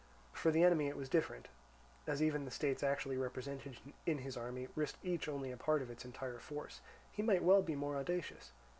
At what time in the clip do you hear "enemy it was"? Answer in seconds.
0.63-1.09